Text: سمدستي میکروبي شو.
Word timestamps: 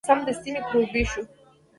سمدستي 0.09 0.49
میکروبي 0.55 1.03
شو. 1.11 1.21